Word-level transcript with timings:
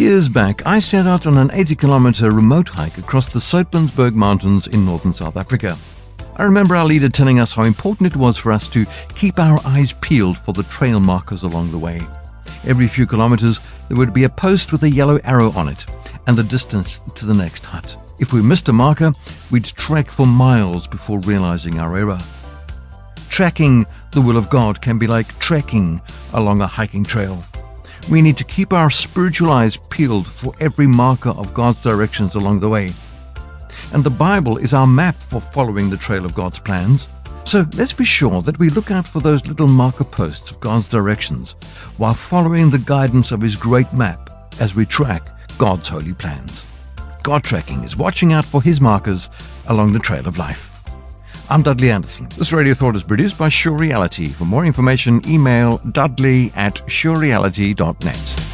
Years 0.00 0.30
back, 0.30 0.66
I 0.66 0.78
set 0.78 1.06
out 1.06 1.26
on 1.26 1.36
an 1.36 1.50
80 1.52 1.74
kilometer 1.74 2.30
remote 2.30 2.70
hike 2.70 2.96
across 2.96 3.28
the 3.28 3.38
Soutpansberg 3.38 4.14
Mountains 4.14 4.66
in 4.66 4.86
northern 4.86 5.12
South 5.12 5.36
Africa. 5.36 5.76
I 6.36 6.44
remember 6.44 6.74
our 6.74 6.86
leader 6.86 7.10
telling 7.10 7.38
us 7.38 7.52
how 7.52 7.64
important 7.64 8.10
it 8.10 8.16
was 8.16 8.38
for 8.38 8.50
us 8.50 8.66
to 8.68 8.86
keep 9.14 9.38
our 9.38 9.60
eyes 9.62 9.92
peeled 9.92 10.38
for 10.38 10.54
the 10.54 10.62
trail 10.62 11.00
markers 11.00 11.42
along 11.42 11.70
the 11.70 11.78
way. 11.78 12.00
Every 12.64 12.88
few 12.88 13.06
kilometers, 13.06 13.60
there 13.88 13.98
would 13.98 14.14
be 14.14 14.24
a 14.24 14.30
post 14.30 14.72
with 14.72 14.84
a 14.84 14.90
yellow 14.90 15.18
arrow 15.22 15.50
on 15.50 15.68
it 15.68 15.84
and 16.26 16.34
the 16.34 16.44
distance 16.44 17.02
to 17.16 17.26
the 17.26 17.34
next 17.34 17.66
hut. 17.66 17.94
If 18.18 18.32
we 18.32 18.40
missed 18.40 18.70
a 18.70 18.72
marker, 18.72 19.12
we'd 19.50 19.66
trek 19.66 20.10
for 20.10 20.26
miles 20.26 20.88
before 20.88 21.20
realizing 21.20 21.78
our 21.78 21.94
error. 21.94 22.20
Tracking 23.28 23.84
the 24.12 24.22
will 24.22 24.38
of 24.38 24.48
God 24.48 24.80
can 24.80 24.96
be 24.96 25.06
like 25.06 25.38
trekking 25.40 26.00
along 26.32 26.62
a 26.62 26.66
hiking 26.66 27.04
trail. 27.04 27.44
We 28.10 28.22
need 28.22 28.36
to 28.38 28.44
keep 28.44 28.72
our 28.72 28.90
spiritual 28.90 29.52
eyes 29.52 29.76
peeled 29.88 30.26
for 30.26 30.52
every 30.58 30.88
marker 30.88 31.30
of 31.30 31.54
God's 31.54 31.80
directions 31.80 32.34
along 32.34 32.58
the 32.58 32.68
way. 32.68 32.92
And 33.92 34.02
the 34.02 34.10
Bible 34.10 34.56
is 34.56 34.74
our 34.74 34.86
map 34.86 35.22
for 35.22 35.40
following 35.40 35.88
the 35.88 35.96
trail 35.96 36.24
of 36.24 36.34
God's 36.34 36.58
plans. 36.58 37.06
So 37.44 37.66
let's 37.74 37.92
be 37.92 38.04
sure 38.04 38.42
that 38.42 38.58
we 38.58 38.68
look 38.68 38.90
out 38.90 39.06
for 39.06 39.20
those 39.20 39.46
little 39.46 39.68
marker 39.68 40.02
posts 40.02 40.50
of 40.50 40.58
God's 40.58 40.88
directions 40.88 41.54
while 41.98 42.14
following 42.14 42.68
the 42.68 42.78
guidance 42.78 43.30
of 43.30 43.40
His 43.40 43.54
great 43.54 43.92
map 43.92 44.28
as 44.58 44.74
we 44.74 44.86
track 44.86 45.28
God's 45.56 45.88
holy 45.88 46.14
plans. 46.14 46.66
God 47.22 47.44
tracking 47.44 47.84
is 47.84 47.96
watching 47.96 48.32
out 48.32 48.44
for 48.44 48.60
His 48.60 48.80
markers 48.80 49.30
along 49.68 49.92
the 49.92 50.00
trail 50.00 50.26
of 50.26 50.36
life. 50.36 50.79
I'm 51.50 51.62
Dudley 51.64 51.90
Anderson. 51.90 52.28
This 52.38 52.52
radio 52.52 52.74
thought 52.74 52.94
is 52.94 53.02
produced 53.02 53.36
by 53.36 53.48
Sure 53.48 53.76
Reality. 53.76 54.28
For 54.28 54.44
more 54.44 54.64
information, 54.64 55.20
email 55.28 55.78
dudley 55.78 56.52
at 56.54 56.76
surereality.net. 56.86 58.49